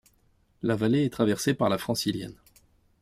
[0.63, 2.33] La vallée est traversée par la Francilienne.